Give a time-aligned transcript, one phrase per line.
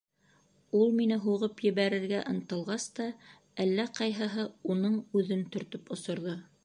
[0.77, 3.07] Ул мине һуғып ебәрергә ынтылғас та,
[3.65, 6.35] әллә ҡайһыһы уның үҙен төртөп осорҙо.